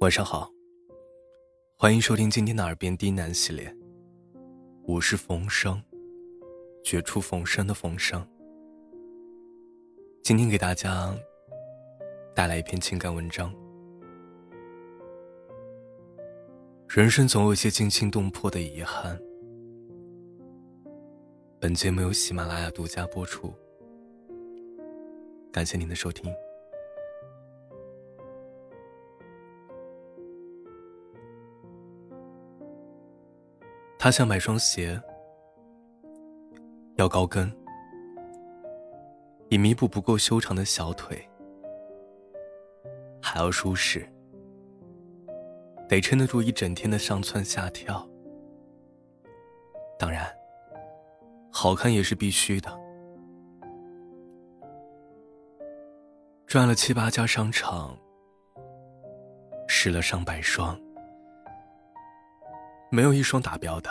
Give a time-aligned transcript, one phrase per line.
[0.00, 0.50] 晚上好，
[1.76, 3.74] 欢迎收听今天的《耳边低喃》系列。
[4.84, 5.82] 我是冯生，
[6.84, 8.26] 绝处逢生的冯生。
[10.22, 11.14] 今天给大家
[12.34, 13.54] 带来一篇情感文章。
[16.88, 19.18] 人生总有一些惊心动魄的遗憾。
[21.60, 23.52] 本节目由喜马拉雅独家播出，
[25.52, 26.32] 感谢您的收听。
[33.98, 35.00] 他想买双鞋，
[36.94, 37.52] 要高跟，
[39.48, 41.28] 以弥补不够修长的小腿，
[43.20, 44.08] 还要舒适，
[45.88, 48.08] 得撑得住一整天的上蹿下跳。
[49.98, 50.32] 当然，
[51.50, 52.70] 好看也是必须的。
[56.46, 57.98] 转了七八家商场，
[59.66, 60.80] 试了上百双。
[62.90, 63.90] 没有一双达标的，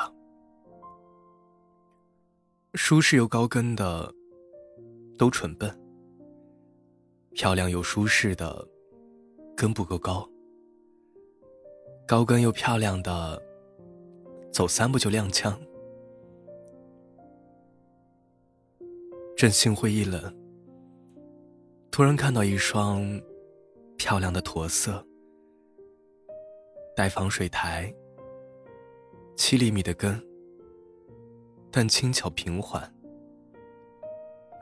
[2.74, 4.12] 舒适又高跟的
[5.18, 5.80] 都蠢笨，
[7.34, 8.68] 漂亮又舒适的
[9.56, 10.28] 跟不够高，
[12.08, 13.40] 高跟又漂亮的
[14.52, 15.56] 走三步就踉跄。
[19.36, 20.36] 正心灰意冷，
[21.92, 23.22] 突然看到一双
[23.96, 25.06] 漂亮的驼色，
[26.96, 27.94] 带防水台。
[29.38, 30.20] 七厘米的跟，
[31.72, 32.92] 但轻巧平缓，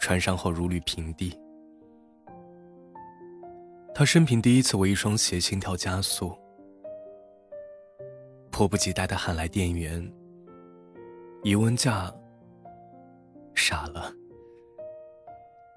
[0.01, 1.33] 穿上后如履平地。
[3.95, 6.35] 他生平第一次为一双鞋心跳加速，
[8.51, 10.13] 迫不及待的喊来店员。
[11.41, 12.13] 一问价，
[13.55, 14.13] 傻了，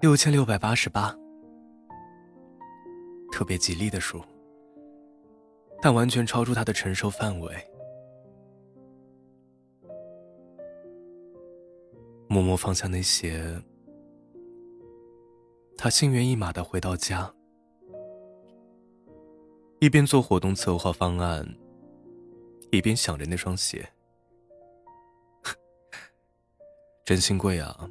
[0.01, 1.15] 六千六百八十八，
[3.31, 4.21] 特别吉利的数，
[5.81, 7.55] 但完全超出他的承受范围。
[12.39, 13.61] 默默放下那些，
[15.77, 17.33] 他心猿意马的回到家，
[19.79, 21.45] 一边做活动策划方案，
[22.71, 23.85] 一边想着那双鞋，
[27.03, 27.89] 真心贵啊！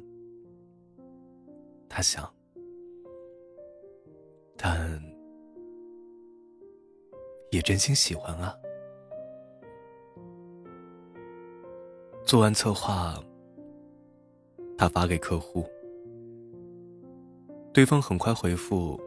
[1.87, 2.27] 他想，
[4.57, 4.99] 但
[7.51, 8.57] 也真心喜欢啊。
[12.25, 13.23] 做完策划。
[14.79, 15.69] 他发给客户，
[17.73, 18.97] 对方很快回复：“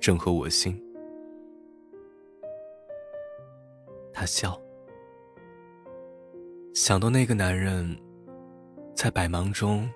[0.00, 0.82] 正合我心。”
[4.10, 4.58] 他笑，
[6.72, 7.94] 想到那个男人
[8.94, 9.86] 在百忙中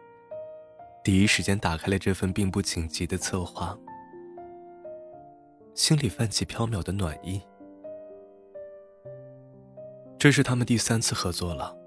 [1.03, 3.75] 第一时间打开了这份并不紧急的策划，
[5.73, 7.41] 心里泛起飘渺的暖意。
[10.19, 11.86] 这是他们第三次合作了。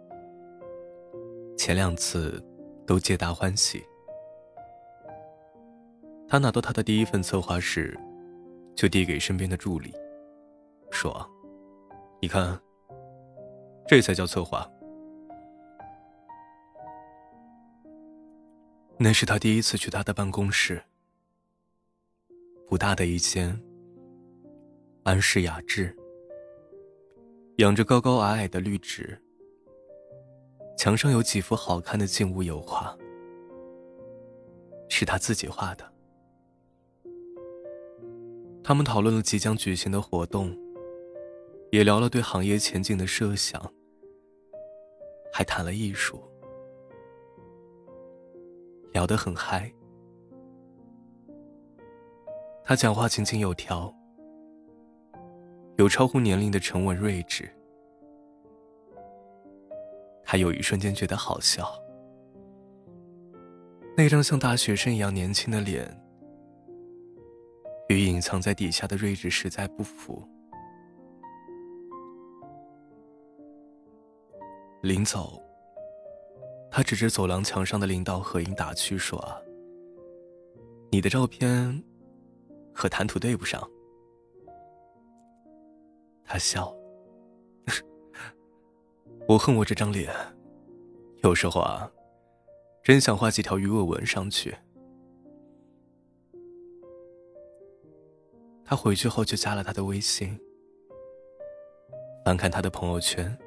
[1.70, 2.44] 前两次
[2.88, 3.86] 都皆大欢喜。
[6.28, 7.96] 他拿到他的第一份策划时，
[8.76, 9.94] 就递给身边的助理，
[10.90, 11.30] 说
[12.24, 12.60] ：“你看，
[13.88, 14.68] 这才叫策划。”
[18.98, 20.82] 那是他第一次去他的办公室，
[22.66, 23.62] 不大的一间，
[25.04, 25.96] 安适雅致，
[27.58, 29.22] 养着高高矮矮的绿植。
[30.80, 32.98] 墙上有几幅好看的静物油画，
[34.88, 35.84] 是他自己画的。
[38.64, 40.58] 他们讨论了即将举行的活动，
[41.74, 43.62] 也聊了对行业前景的设想，
[45.34, 46.24] 还谈了艺术，
[48.94, 49.70] 聊得很嗨。
[52.64, 53.94] 他讲话井井有条，
[55.76, 57.54] 有超乎年龄的沉稳睿智。
[60.32, 61.68] 他有一瞬间觉得好笑，
[63.98, 66.00] 那张像大学生一样年轻的脸，
[67.88, 70.24] 与隐藏在底下的睿智实在不符。
[74.84, 75.42] 临走，
[76.70, 79.20] 他指着走廊墙上的领导合影打趣说
[80.94, 81.84] ：“你的照片
[82.72, 83.68] 和谈吐对不上。”
[86.24, 86.72] 他笑。
[89.30, 90.12] 我恨我这张脸，
[91.22, 91.92] 有时候啊，
[92.82, 94.58] 真想画几条鱼尾纹上去。
[98.66, 100.36] 他回去后就加了他的微信，
[102.26, 103.38] 翻看他的朋友圈，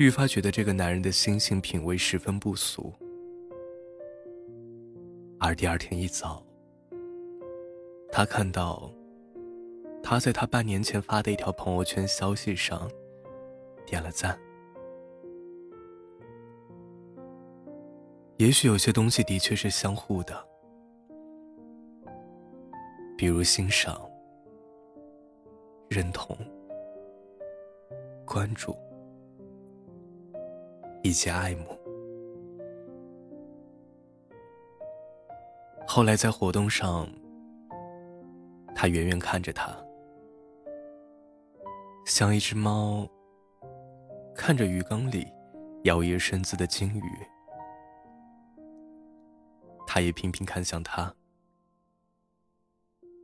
[0.00, 2.92] 愈发觉得这个男人的心性品味十分不俗。
[5.38, 6.44] 而第二天一早，
[8.10, 8.92] 他看到
[10.02, 12.90] 他在他半年前发的一条朋友圈消息上
[13.86, 14.38] 点了赞。
[18.38, 20.34] 也许有些东西的确是相互的，
[23.16, 24.10] 比如欣赏、
[25.88, 26.36] 认同、
[28.26, 28.76] 关注
[31.02, 31.78] 以及爱慕。
[35.86, 37.08] 后来在活动上，
[38.74, 39.72] 他远远看着他。
[42.04, 43.08] 像一只猫
[44.46, 45.26] 看着鱼缸里
[45.84, 47.02] 摇曳身姿的金鱼，
[49.86, 51.10] 他也频频看向他，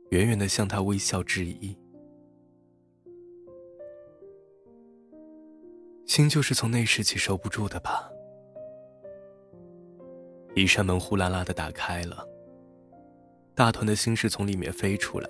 [0.09, 1.77] 远远的向他微笑致意。
[6.07, 8.11] 心就是从那时起收不住的吧？
[10.55, 12.27] 一扇门呼啦啦的打开了，
[13.53, 15.29] 大团的心事从里面飞出来，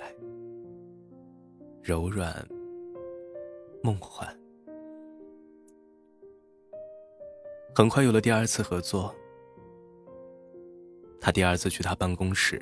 [1.84, 2.48] 柔软。
[3.84, 4.41] 梦幻。
[7.74, 9.16] 很快有了第二次合作，
[11.22, 12.62] 他第二次去他办公室，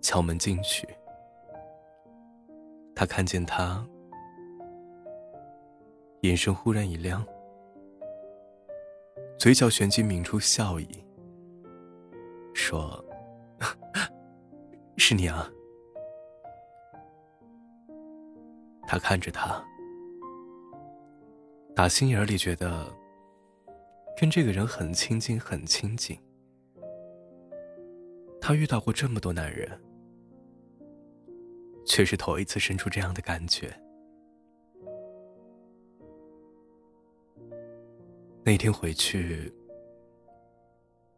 [0.00, 0.86] 敲门进去，
[2.94, 3.84] 他看见他，
[6.20, 7.26] 眼神忽然一亮，
[9.36, 10.86] 嘴角旋即抿出笑意，
[12.54, 13.04] 说
[14.96, 15.50] ：“是你啊。”
[18.86, 19.60] 他看着他。
[21.74, 22.86] 打心眼里觉得，
[24.16, 26.16] 跟这个人很亲近，很亲近。
[28.40, 29.68] 他遇到过这么多男人，
[31.84, 33.72] 却是头一次生出这样的感觉。
[38.44, 39.52] 那天回去，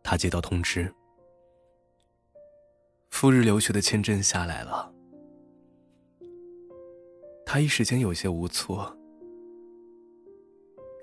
[0.02, 0.92] 他接到通知，
[3.10, 4.92] 赴日留学的签证下来了。
[7.46, 8.96] 他一时间有些无措。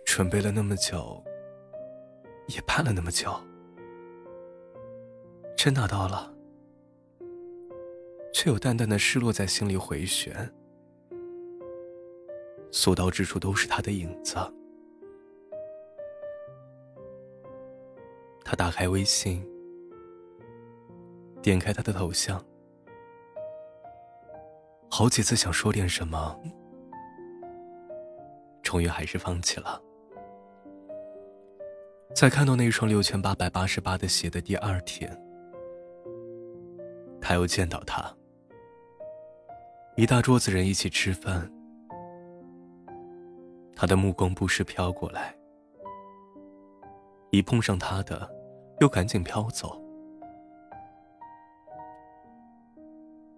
[0.03, 1.23] 准备了那么久，
[2.53, 3.31] 也盼了那么久，
[5.55, 6.33] 真拿到了，
[8.33, 10.51] 却有淡淡的失落在心里回旋，
[12.71, 14.35] 所到之处都是他的影子。
[18.43, 19.47] 他打开微信，
[21.41, 22.43] 点开他的头像，
[24.89, 26.37] 好几次想说点什么，
[28.61, 29.81] 终于还是放弃了。
[32.13, 35.09] 在看到那双六千八百八十八的鞋的第二天，
[37.19, 38.15] 他又见到他，
[39.95, 41.51] 一大桌子人一起吃饭，
[43.75, 45.35] 他的目光不时飘过来，
[47.31, 48.29] 一碰上他的，
[48.81, 49.81] 又赶紧飘走。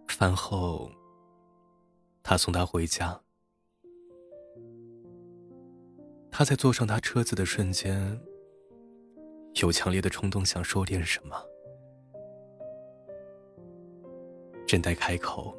[0.10, 0.92] 饭后，
[2.22, 3.18] 他送他回家，
[6.30, 8.20] 他在坐上他车子的瞬间。
[9.62, 11.36] 有强烈的冲动想说点什么，
[14.68, 15.56] 正待开口，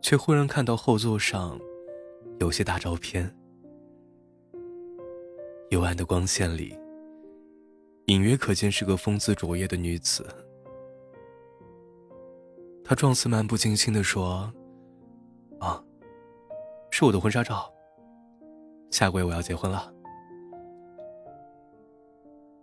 [0.00, 1.60] 却忽然看到后座上
[2.40, 3.30] 有些大照片，
[5.68, 6.74] 幽暗的光线里，
[8.06, 10.26] 隐约可见是个风姿卓越的女子。
[12.82, 14.50] 他状似漫不经心的说
[15.60, 15.84] ：“啊，
[16.90, 17.70] 是我的婚纱照，
[18.90, 19.92] 下个月我要结婚了。”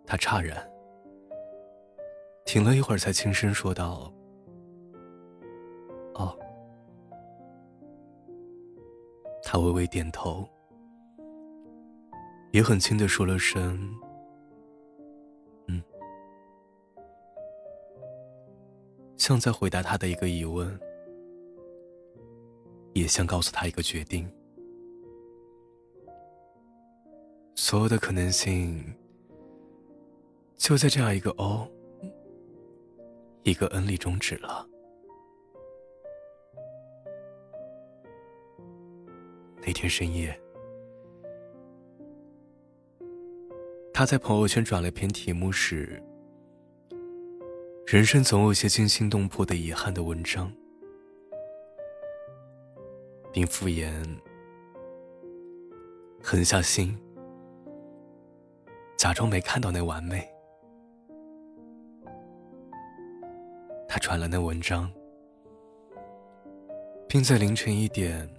[0.09, 0.57] 他诧然，
[2.43, 4.11] 停了一会儿，才轻声说道
[6.17, 6.35] ：“哦。”
[9.45, 10.49] 他微微点头，
[12.51, 13.79] 也很轻的说了声
[15.69, 15.79] ：“嗯。”
[19.15, 20.75] 像在回答他的一个疑问，
[22.93, 24.27] 也像告诉他一个决定。
[27.53, 28.83] 所有的可能性。
[30.69, 31.67] 就在这样一个 “o”、
[33.41, 34.69] 一个 “n” 里终止了。
[39.65, 40.39] 那天深夜，
[43.91, 45.99] 他在朋友圈转了篇题目是
[47.87, 50.53] “人生总有些惊心动魄的遗憾”的文章，
[53.33, 53.91] 并敷衍
[56.21, 56.95] 狠下心，
[58.95, 60.31] 假装没看到那完美。
[63.91, 64.87] 他传了那文章，
[67.07, 68.29] 并在凌晨一点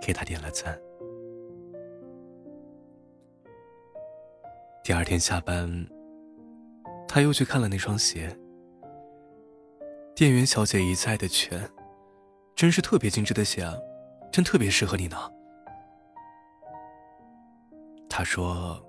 [0.00, 0.80] 给他点了赞。
[4.82, 5.86] 第二天下班，
[7.06, 8.34] 他又去看了那双鞋，
[10.16, 11.70] 店员小姐一再的劝，
[12.56, 13.74] 真是特别精致的鞋啊，
[14.32, 15.16] 真特别适合你呢。
[18.08, 18.82] 他说：“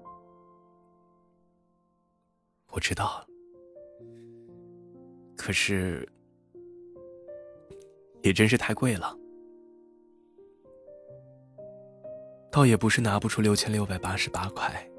[2.72, 3.26] 我知道，
[5.46, 6.10] 可是
[8.24, 9.16] 也真是太贵了，
[12.52, 14.90] 倒也不是拿不出六千六百八十八块，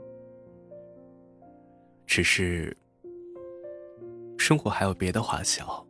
[2.06, 2.76] 只是
[4.38, 5.84] 生活还有别的花销，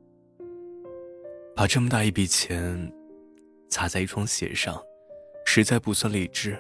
[1.55, 2.91] 把这么大一笔钱
[3.69, 4.83] 砸在一双鞋上，
[5.45, 6.57] 实在不算理智。”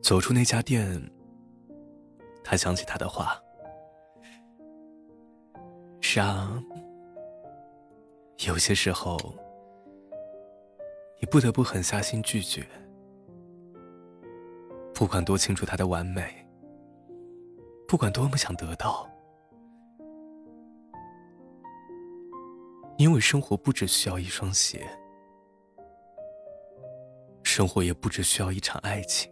[0.00, 0.98] 走出那家店，
[2.42, 3.38] 他想起他的话
[6.10, 6.64] ：“是啊，
[8.46, 9.18] 有些时候，
[11.20, 12.66] 你不得不狠下心拒绝。
[14.94, 16.48] 不管多清楚他的完美，
[17.86, 19.06] 不管多么想得到，
[22.96, 24.88] 因为生活不只需要一双鞋，
[27.42, 29.30] 生活也不只需要一场爱情。”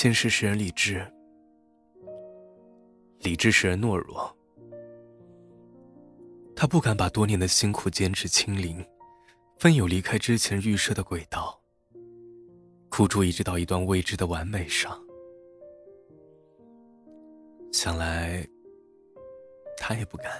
[0.00, 1.04] 现实使人理智，
[3.18, 4.32] 理智使人懦弱。
[6.54, 8.86] 他不敢把多年的辛苦坚持清零，
[9.56, 11.60] 奋勇离开之前预设的轨道，
[12.88, 14.96] 苦主一直到一段未知的完美上。
[17.72, 18.46] 想来，
[19.76, 20.30] 他也不敢，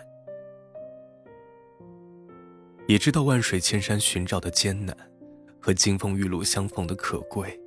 [2.86, 4.96] 也知道万水千山寻找的艰难，
[5.60, 7.60] 和金风玉露相逢的可贵。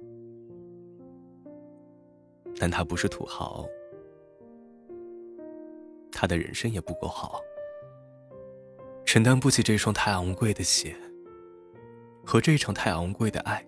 [2.60, 3.66] 但他不是土豪，
[6.12, 7.42] 他的人生也不够好，
[9.06, 10.96] 承担不起这双太昂贵的鞋
[12.24, 13.66] 和这一场太昂贵的爱。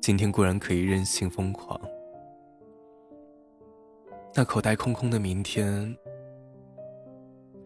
[0.00, 1.80] 今天固然可以任性疯狂，
[4.34, 5.96] 那口袋空空的明天，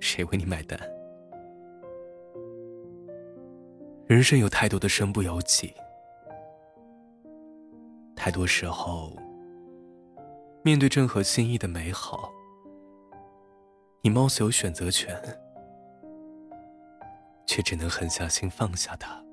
[0.01, 0.79] 谁为你买单？
[4.07, 5.73] 人生有太多的身不由己。
[8.27, 9.17] 太多时候，
[10.65, 12.33] 面对正合心意的美好，
[14.03, 15.17] 你貌似有选择权，
[17.47, 19.25] 却只能狠下心放下它。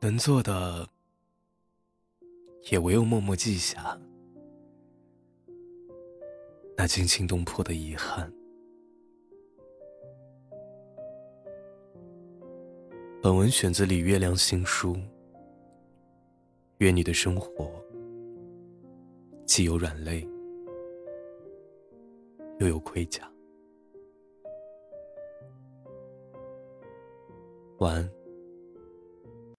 [0.00, 0.88] 能做的，
[2.70, 4.00] 也唯有默默记下
[6.78, 8.32] 那惊心动魄的遗憾。
[13.22, 14.96] 本文选自李月亮新书。
[16.78, 17.70] 愿你的生活
[19.46, 20.28] 既有软肋，
[22.58, 23.30] 又有盔甲。
[27.78, 28.15] 晚安。